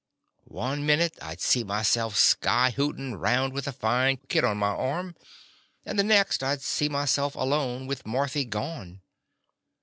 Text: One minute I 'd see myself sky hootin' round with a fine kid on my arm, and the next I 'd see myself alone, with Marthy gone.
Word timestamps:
One 0.49 0.83
minute 0.83 1.15
I 1.21 1.35
'd 1.35 1.41
see 1.41 1.63
myself 1.63 2.17
sky 2.17 2.71
hootin' 2.71 3.17
round 3.17 3.53
with 3.53 3.67
a 3.67 3.71
fine 3.71 4.17
kid 4.29 4.43
on 4.43 4.57
my 4.57 4.69
arm, 4.73 5.15
and 5.85 5.99
the 5.99 6.03
next 6.03 6.41
I 6.41 6.55
'd 6.55 6.63
see 6.63 6.89
myself 6.89 7.35
alone, 7.35 7.85
with 7.85 8.07
Marthy 8.07 8.45
gone. 8.45 9.03